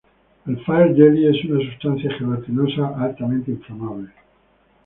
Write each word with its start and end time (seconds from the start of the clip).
El 0.47 0.57
Fire 0.65 0.95
Jelly 0.95 1.27
es 1.27 1.45
una 1.45 1.59
substancia 1.59 2.09
gelatinosa 2.17 2.87
altamente 2.97 3.51
inflamable. 3.51 4.11